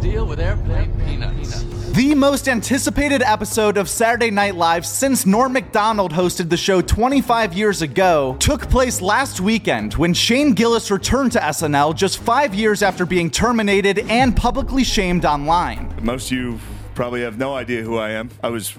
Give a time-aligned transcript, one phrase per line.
[0.00, 1.64] deal with airplane peanuts.
[1.92, 7.54] The most anticipated episode of Saturday Night Live since Norm MacDonald hosted the show 25
[7.54, 12.82] years ago took place last weekend when Shane Gillis returned to SNL just five years
[12.82, 15.92] after being terminated and publicly shamed online.
[16.02, 16.60] Most of you
[16.94, 18.30] probably have no idea who I am.
[18.42, 18.74] I was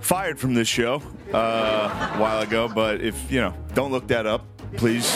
[0.00, 1.02] fired from this show
[1.32, 5.06] uh, a while ago, but if, you know, don't look that up please.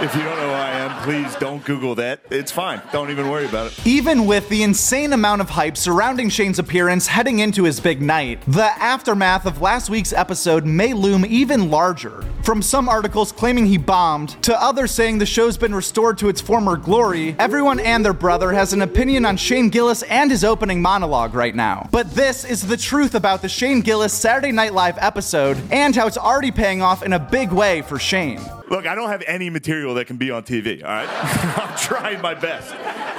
[0.00, 0.69] If you don't know who I
[1.02, 2.20] please don't Google that.
[2.30, 2.80] It's fine.
[2.92, 3.86] Don't even worry about it.
[3.86, 8.40] Even with the insane amount of hype surrounding Shane's appearance heading into his big night,
[8.46, 12.24] the aftermath of last week's episode may loom even larger.
[12.42, 16.40] From some articles claiming he bombed, to others saying the show's been restored to its
[16.40, 20.80] former glory, everyone and their brother has an opinion on Shane Gillis and his opening
[20.82, 21.88] monologue right now.
[21.90, 26.06] But this is the truth about the Shane Gillis Saturday Night Live episode and how
[26.06, 28.40] it's already paying off in a big way for Shane.
[28.70, 31.08] Look, I don't have any material that can be on TV, all right?
[31.58, 32.72] I'm trying my best.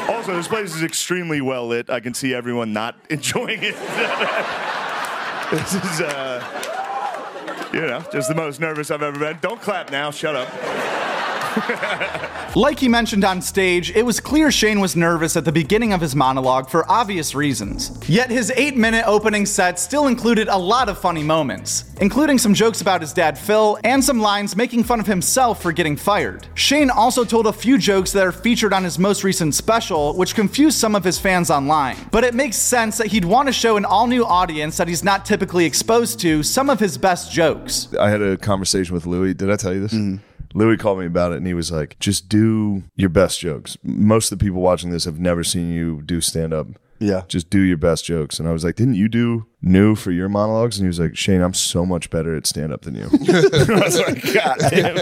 [0.09, 1.89] Also, this place is extremely well lit.
[1.89, 3.75] I can see everyone not enjoying it.
[5.51, 9.39] this is, uh, you know, just the most nervous I've ever been.
[9.41, 10.47] Don't clap now, shut up.
[12.55, 16.01] like he mentioned on stage, it was clear Shane was nervous at the beginning of
[16.01, 17.91] his monologue for obvious reasons.
[18.07, 22.53] Yet his 8 minute opening set still included a lot of funny moments, including some
[22.53, 26.47] jokes about his dad Phil and some lines making fun of himself for getting fired.
[26.55, 30.35] Shane also told a few jokes that are featured on his most recent special, which
[30.35, 31.97] confused some of his fans online.
[32.11, 35.03] But it makes sense that he'd want to show an all new audience that he's
[35.03, 37.89] not typically exposed to some of his best jokes.
[37.99, 39.33] I had a conversation with Louis.
[39.33, 39.93] Did I tell you this?
[39.93, 40.30] Mm-hmm.
[40.53, 43.77] Louis called me about it and he was like, just do your best jokes.
[43.83, 46.67] Most of the people watching this have never seen you do stand up.
[46.99, 47.23] Yeah.
[47.27, 48.39] Just do your best jokes.
[48.39, 50.77] And I was like, didn't you do new for your monologues?
[50.77, 53.03] And he was like, Shane, I'm so much better at stand up than you.
[53.11, 54.95] I was like, God damn.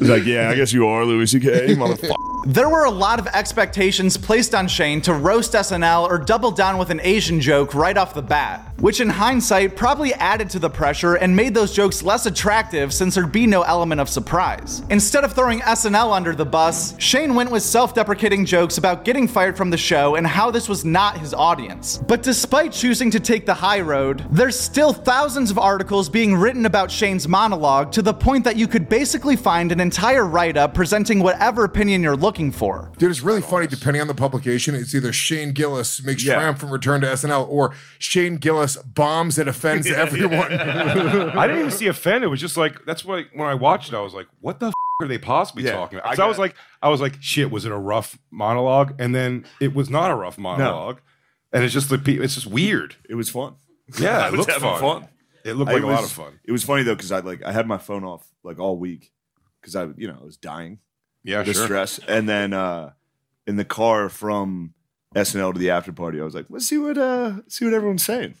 [0.00, 2.14] He's like, yeah, I guess you are Louis C.K., motherfucker.
[2.46, 6.76] There were a lot of expectations placed on Shane to roast SNL or double down
[6.76, 10.68] with an Asian joke right off the bat, which in hindsight probably added to the
[10.68, 14.82] pressure and made those jokes less attractive since there'd be no element of surprise.
[14.90, 19.26] Instead of throwing SNL under the bus, Shane went with self deprecating jokes about getting
[19.26, 21.63] fired from the show and how this was not his audience.
[22.06, 26.66] But despite choosing to take the high road, there's still thousands of articles being written
[26.66, 30.74] about Shane's monologue to the point that you could basically find an entire write up
[30.74, 32.90] presenting whatever opinion you're looking looking for.
[32.98, 34.74] Dude, it's really funny depending on the publication.
[34.74, 36.34] It's either Shane Gillis makes yeah.
[36.34, 40.50] triumphant return to SNL or Shane Gillis bombs and offends yeah, everyone.
[40.50, 41.32] Yeah.
[41.36, 42.24] I didn't even see offend.
[42.24, 44.68] It was just like that's what when I watched it, I was like, what the
[44.68, 46.18] f- are they possibly talking about?
[46.18, 48.94] I, I, was like, I was like, shit, was it a rough monologue?
[49.00, 50.96] And then it was not a rough monologue.
[50.96, 51.02] No.
[51.54, 52.96] And it's just like it's just weird.
[53.08, 53.54] It was fun.
[53.98, 54.80] Yeah, it looked fun.
[54.80, 55.08] fun.
[55.44, 56.40] It looked like was, a lot of fun.
[56.44, 59.12] It was funny though because I like I had my phone off like all week
[59.60, 60.80] because I you know I was dying
[61.24, 61.64] yeah, the sure.
[61.64, 61.98] stress.
[62.06, 62.92] And then uh,
[63.46, 64.74] in the car from
[65.14, 68.04] SNL to the after party, I was like, let's see what uh, see what everyone's
[68.04, 68.34] saying.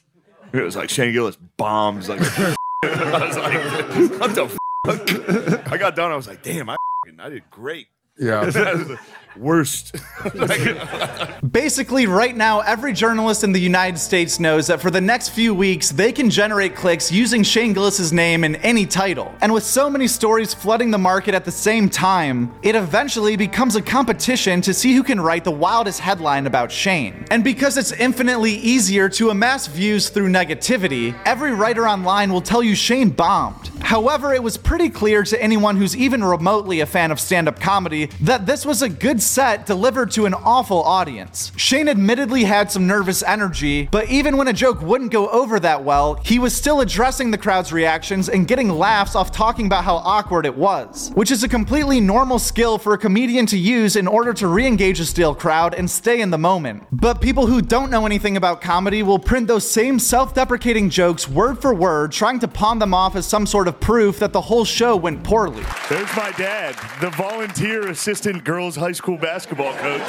[0.52, 2.08] It was like Shane Gillis bombs.
[2.08, 2.20] Like
[2.84, 4.48] I was like, what the
[4.86, 5.72] fuck?
[5.72, 6.12] I got done.
[6.12, 6.76] I was like, damn, I
[7.18, 7.86] I did great.
[8.18, 8.50] Yeah.
[9.36, 9.94] worst.
[11.50, 15.54] Basically, right now, every journalist in the United States knows that for the next few
[15.54, 19.34] weeks, they can generate clicks using Shane Gillis's name in any title.
[19.40, 23.76] And with so many stories flooding the market at the same time, it eventually becomes
[23.76, 27.24] a competition to see who can write the wildest headline about Shane.
[27.30, 32.62] And because it's infinitely easier to amass views through negativity, every writer online will tell
[32.62, 33.70] you Shane bombed.
[33.80, 37.60] However, it was pretty clear to anyone who's even remotely a fan of stand up
[37.60, 41.52] comedy that this was a good set delivered to an awful audience.
[41.56, 45.84] Shane admittedly had some nervous energy, but even when a joke wouldn't go over that
[45.84, 49.96] well, he was still addressing the crowd's reactions and getting laughs off talking about how
[49.96, 54.06] awkward it was, which is a completely normal skill for a comedian to use in
[54.06, 56.84] order to re engage a still crowd and stay in the moment.
[56.92, 61.28] But people who don't know anything about comedy will print those same self deprecating jokes
[61.28, 64.40] word for word, trying to pawn them off as some sort of proof that the
[64.40, 65.64] whole show went poorly.
[65.88, 70.02] There's my dad, the volunteer assistant girls high school basketball coach.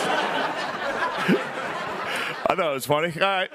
[2.47, 3.12] I thought it was funny.
[3.15, 3.50] All right.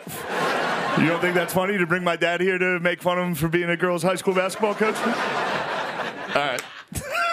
[0.98, 3.34] You don't think that's funny to bring my dad here to make fun of him
[3.34, 4.96] for being a girls' high school basketball coach?
[4.96, 6.62] All right.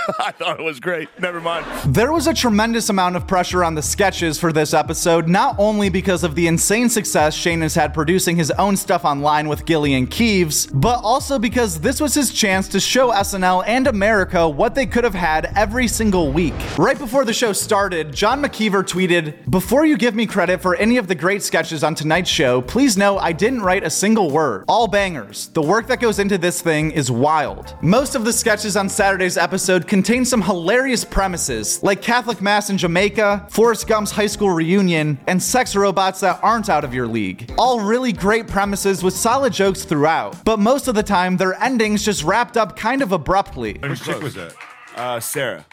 [0.20, 1.10] I thought it was great.
[1.20, 1.66] Never mind.
[1.94, 5.90] There was a tremendous amount of pressure on the sketches for this episode, not only
[5.90, 9.94] because of the insane success Shane has had producing his own stuff online with Gilly
[9.96, 14.76] and Keeves, but also because this was his chance to show SNL and America what
[14.76, 16.54] they could have had every single week.
[16.78, 20.98] Right before the show started, John McKeever tweeted, Before you give me credit for any
[20.98, 24.66] of the great sketches on tonight's show, please know I didn't write a single word.
[24.68, 25.48] All bangers.
[25.50, 27.76] The work that goes into this thing is wild.
[27.82, 32.78] Most of the sketches on Saturday's episode contains some hilarious premises, like Catholic Mass in
[32.78, 37.52] Jamaica, Forrest Gump's high school reunion, and sex robots that aren't out of your league.
[37.58, 42.06] All really great premises with solid jokes throughout, but most of the time, their endings
[42.06, 43.80] just wrapped up kind of abruptly.
[43.84, 44.54] Whose chick was that?
[44.96, 45.66] Uh, Sarah.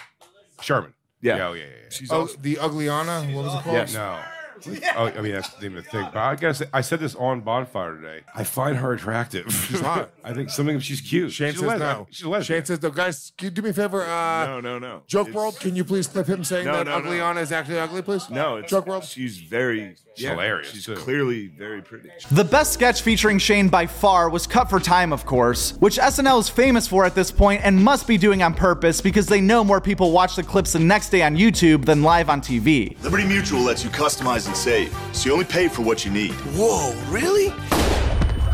[0.62, 0.94] Sherman.
[1.20, 1.36] Yeah.
[1.36, 1.68] Yeah, oh, yeah, yeah.
[1.82, 1.88] yeah.
[1.90, 3.30] She's Oh, also the Ugliana.
[3.34, 3.76] What was it called?
[3.76, 3.92] Yes.
[3.92, 4.22] No.
[4.96, 6.04] Oh, I mean that's the name of the thing.
[6.12, 8.20] But I guess I said this on Bonfire today.
[8.34, 9.46] I find her attractive.
[9.68, 10.10] She's hot.
[10.22, 10.78] I think something.
[10.80, 11.32] She's cute.
[11.32, 11.90] Shane she's says lesbian.
[11.90, 12.06] no.
[12.10, 12.58] She's a lesbian.
[12.60, 12.90] Shane says no.
[12.90, 14.02] Guys, can you do me a favor?
[14.02, 15.02] Uh, no, no, no.
[15.06, 17.10] Joke It's- World, can you please clip him saying No, that no, no.
[17.10, 18.30] Ugliana is actually ugly, please?
[18.30, 19.04] No, it's, Joke World.
[19.04, 20.94] She's very yeah, hilarious, She's too.
[20.94, 22.10] clearly very pretty.
[22.30, 26.40] The best sketch featuring Shane by far was Cut for Time, of course, which SNL
[26.40, 29.64] is famous for at this point and must be doing on purpose because they know
[29.64, 33.02] more people watch the clips the next day on YouTube than live on TV.
[33.02, 36.32] Liberty Mutual lets you customize and save, so you only pay for what you need.
[36.56, 37.52] Whoa, really?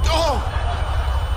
[0.06, 0.40] Oh!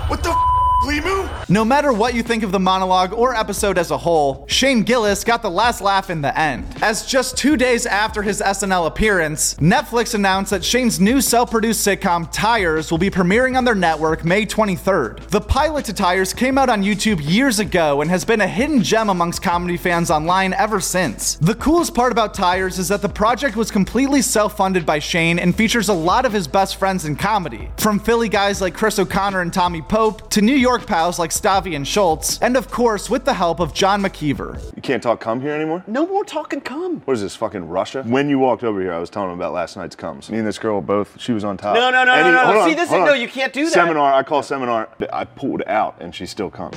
[0.08, 0.53] What the f,
[0.84, 1.48] Limu?
[1.48, 5.24] No matter what you think of the monologue or episode as a whole, Shane Gillis
[5.24, 6.66] got the last laugh in the end.
[6.82, 11.86] As just two days after his SNL appearance, Netflix announced that Shane's new self produced
[11.86, 15.28] sitcom, Tires, will be premiering on their network May 23rd.
[15.28, 18.82] The pilot to Tires came out on YouTube years ago and has been a hidden
[18.82, 21.36] gem amongst comedy fans online ever since.
[21.36, 25.38] The coolest part about Tires is that the project was completely self funded by Shane
[25.38, 28.98] and features a lot of his best friends in comedy, from Philly guys like Chris
[28.98, 33.08] O'Connor and Tommy Pope to New York pals like Stavi and Schulz, and of course
[33.08, 34.60] with the help of John McKeever.
[34.76, 35.84] You can't talk cum here anymore?
[35.86, 37.00] No more talking cum.
[37.04, 38.02] What is this, fucking Russia?
[38.02, 40.30] When you walked over here, I was telling him about last night's cums.
[40.30, 41.74] Me and this girl both, she was on top.
[41.74, 42.44] No, no, no, And no, no.
[42.46, 43.72] hold on, See, this hold is- no, you can't do that.
[43.72, 46.72] Seminar, I call seminar, I pulled out and she still cum.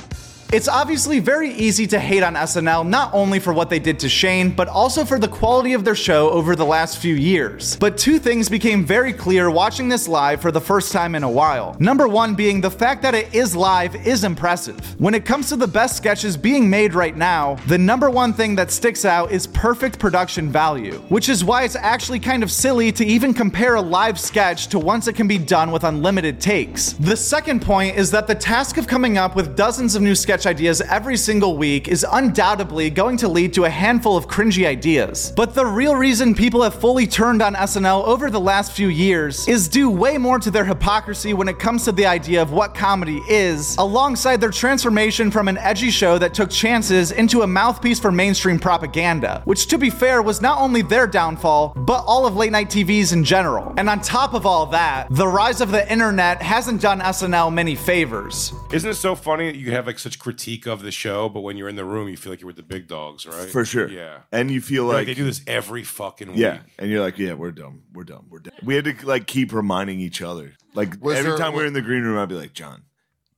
[0.50, 4.08] It's obviously very easy to hate on SNL not only for what they did to
[4.08, 7.76] Shane, but also for the quality of their show over the last few years.
[7.76, 11.28] But two things became very clear watching this live for the first time in a
[11.30, 11.76] while.
[11.78, 14.98] Number one being the fact that it is live is impressive.
[14.98, 18.54] When it comes to the best sketches being made right now, the number one thing
[18.54, 22.90] that sticks out is perfect production value, which is why it's actually kind of silly
[22.92, 26.94] to even compare a live sketch to once it can be done with unlimited takes.
[26.94, 30.50] The second point is that the task of coming up with dozens of new sketch
[30.54, 35.32] ideas every single week is undoubtedly going to lead to a handful of cringy ideas.
[35.34, 39.48] But the real reason people have fully turned on SNL over the last few years
[39.48, 42.72] is due way more to their hypocrisy when it comes to the idea of what
[42.72, 47.98] comedy is, alongside their transformation from an edgy show that took chances into a mouthpiece
[47.98, 52.36] for mainstream propaganda, which to be fair was not only their downfall, but all of
[52.36, 53.74] late night TVs in general.
[53.76, 57.74] And on top of all that, the rise of the internet hasn't done SNL many
[57.74, 58.52] favors.
[58.70, 61.56] Isn't it so funny that you have like such critique of the show, but when
[61.56, 63.48] you're in the room, you feel like you're with the big dogs, right?
[63.48, 63.88] For sure.
[63.88, 64.18] Yeah.
[64.30, 66.36] And you feel Like, like, they do this every fucking week.
[66.38, 68.52] Yeah, and you're like, yeah, we're dumb, we're dumb, we're dumb.
[68.62, 70.52] We had to like keep reminding each other.
[70.74, 72.82] Like Was every there- time we were in the green room, I'd be like, John,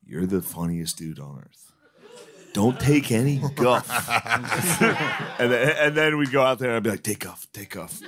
[0.05, 1.73] you're the funniest dude on earth.
[2.53, 3.89] Don't take any guff.
[5.39, 7.77] and, then, and then we'd go out there and I'd be like, take off, take
[7.77, 8.01] off.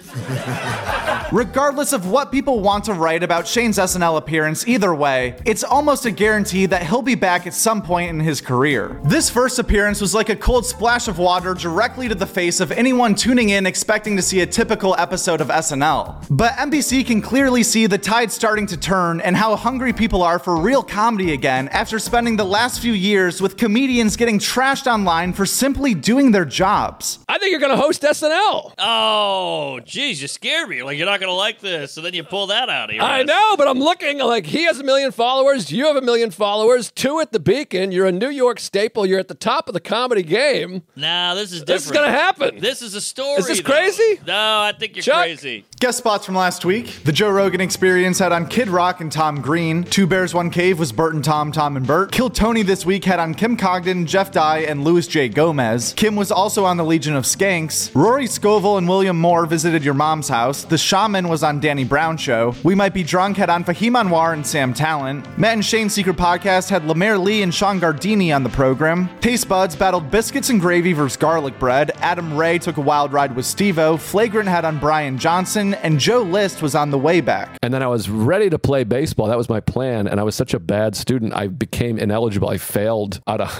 [1.32, 6.06] Regardless of what people want to write about Shane's SNL appearance, either way, it's almost
[6.06, 9.00] a guarantee that he'll be back at some point in his career.
[9.04, 12.72] This first appearance was like a cold splash of water directly to the face of
[12.72, 16.26] anyone tuning in expecting to see a typical episode of SNL.
[16.30, 20.38] But NBC can clearly see the tide starting to turn and how hungry people are
[20.38, 25.32] for real comedy again after spending the last few years with comedians getting trashed online
[25.32, 27.18] for simply doing their jobs.
[27.28, 28.72] I think you're going to host SNL.
[28.78, 30.82] Oh, geez, you scared me.
[30.82, 33.20] Like you're not gonna like this, and then you pull that out of your I
[33.20, 33.26] ass.
[33.26, 35.70] know, but I'm looking like he has a million followers.
[35.72, 36.90] You have a million followers.
[36.90, 37.92] Two at the Beacon.
[37.92, 39.06] You're a New York staple.
[39.06, 40.82] You're at the top of the comedy game.
[40.96, 41.66] Nah, this is different.
[41.66, 42.58] This is going to happen.
[42.60, 43.38] This is a story.
[43.38, 43.70] Is this though.
[43.72, 44.20] crazy?
[44.26, 45.22] No, I think you're Chuck?
[45.22, 45.64] crazy.
[45.80, 47.02] Guest spots from last week.
[47.04, 49.82] The Joe Rogan Experience had on Kid Rock and Tom Green.
[49.84, 52.12] Two Bears, One Cave was Bert and Tom, Tom and Bert.
[52.12, 55.28] Kill Tony this week had on Kim Congdon, Jeff Dye, and Louis J.
[55.28, 55.92] Gomez.
[55.94, 57.90] Kim was also on the Legion of Skanks.
[57.94, 60.64] Rory Scovel and William Moore visited your mom's house.
[60.64, 62.54] The Shaman was on Danny Brown Show.
[62.62, 65.26] We Might Be Drunk had on Fahim Anwar and Sam Tallent.
[65.36, 69.08] Matt and Shane's Secret Podcast had Lemaire Lee and Sean Gardini on the program.
[69.20, 71.90] Taste Buds battled Biscuits and Gravy versus Garlic Bread.
[71.96, 73.96] Adam Ray took a wild ride with Steve-O.
[73.96, 75.74] Flagrant had on Brian Johnson.
[75.74, 77.56] And Joe List was on the way back.
[77.62, 79.28] And then I was ready to play baseball.
[79.28, 80.06] That was my plan.
[80.06, 82.48] And I was such a bad student, I became ineligible.
[82.48, 83.50] I failed out of,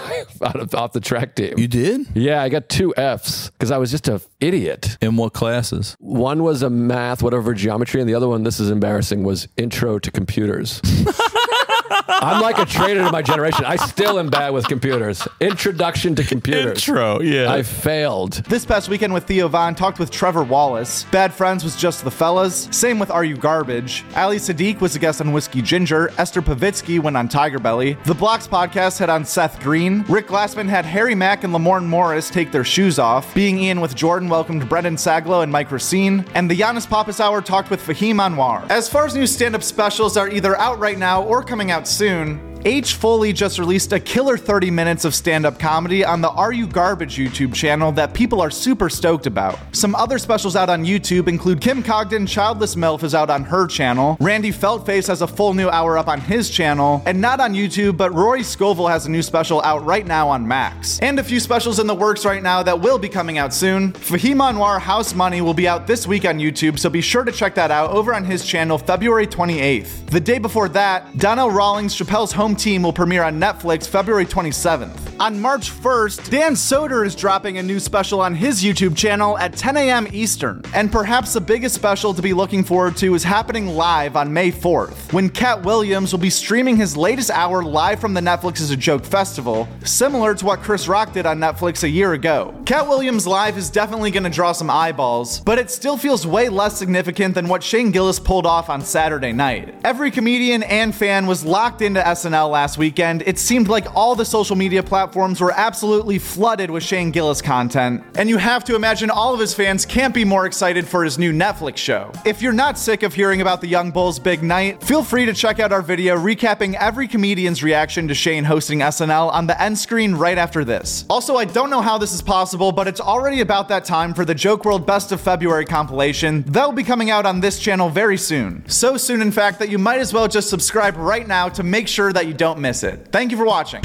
[0.55, 1.55] out of off the track team.
[1.57, 2.07] You did?
[2.15, 4.97] Yeah, I got two Fs because I was just a idiot.
[5.01, 5.97] In what classes?
[5.99, 9.99] One was a math, whatever geometry, and the other one, this is embarrassing, was intro
[9.99, 10.81] to computers.
[12.09, 13.65] I'm like a traitor to my generation.
[13.65, 15.27] I still am bad with computers.
[15.41, 16.79] Introduction to computers.
[16.79, 17.53] Intro, yeah.
[17.53, 18.33] I failed.
[18.49, 21.05] This past weekend with Theo Von talked with Trevor Wallace.
[21.05, 22.69] Bad Friends was just the fellas.
[22.71, 24.05] Same with Are You Garbage.
[24.17, 26.11] Ali Siddiq was a guest on Whiskey Ginger.
[26.19, 27.97] Esther Povitsky went on Tiger Belly.
[28.05, 30.05] The Blocks podcast had on Seth Green.
[30.09, 33.35] Rick Glassman had Harry Mack and Lamorne Morris take their shoes off.
[33.35, 36.25] Being Ian with Jordan welcomed Brendan Sagalow and Mike Racine.
[36.35, 38.69] And the Yannis Pappas Hour talked with Fahim Anwar.
[38.71, 41.87] As far as new stand up specials are either out right now or coming out
[41.93, 42.95] soon, H.
[42.95, 46.69] Foley just released a killer 30 minutes of stand up comedy on the Are You
[46.69, 49.59] Garbage YouTube channel that people are super stoked about.
[49.73, 53.66] Some other specials out on YouTube include Kim Congdon Childless MILF is out on her
[53.66, 57.52] channel, Randy Feltface has a full new hour up on his channel, and not on
[57.52, 61.00] YouTube, but Rory Scovel has a new special out right now on Max.
[61.00, 63.92] And a few specials in the works right now that will be coming out soon.
[63.92, 67.33] Fahim Anwar House Money will be out this week on YouTube, so be sure to
[67.33, 70.11] check that out over on his channel February 28th.
[70.11, 75.21] The day before that, Donnell Rawlings Chappelle's Home Team will premiere on Netflix February 27th.
[75.21, 79.55] On March 1st, Dan Soder is dropping a new special on his YouTube channel at
[79.55, 80.09] 10 a.m.
[80.13, 80.63] Eastern.
[80.75, 84.51] And perhaps the biggest special to be looking forward to is happening live on May
[84.51, 88.71] 4th, when Katt Williams will be streaming his latest hour live from the Netflix is
[88.71, 92.55] a Joke Festival, similar to what Chris Rock did on Netflix a year ago.
[92.67, 96.49] Katt Williams Live is definitely going to draw some eyeballs, but it still feels way
[96.49, 99.75] less significant than what Shane Gillis pulled off on Saturday night.
[99.85, 103.23] Every comedian and fan was locked into SNL last weekend.
[103.27, 108.03] It seemed like all the social media platforms were absolutely flooded with Shane Gillis content,
[108.17, 111.19] and you have to imagine all of his fans can't be more excited for his
[111.19, 112.13] new Netflix show.
[112.25, 115.33] If you're not sick of hearing about the Young Bulls' big night, feel free to
[115.33, 119.79] check out our video recapping every comedian's reaction to Shane hosting SNL on the end
[119.79, 121.05] screen right after this.
[121.09, 124.25] Also, I don't know how this is possible, but it's already about that time for
[124.25, 126.43] the Joke World Best of February compilation.
[126.45, 128.69] That will be coming out on this channel very soon.
[128.69, 131.89] So soon, in fact, that you might as well just subscribe right now to make
[131.89, 133.09] sure that you don't miss it.
[133.12, 133.85] Thank you for watching.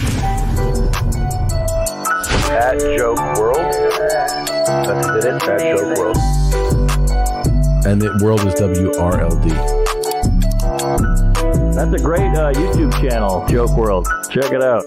[2.50, 3.58] At Joke World.
[4.88, 6.18] That's it, at Joke World.
[7.86, 9.50] And the world is W R L D.
[11.76, 14.08] That's a great uh, YouTube channel, Joke World.
[14.32, 14.84] Check it out.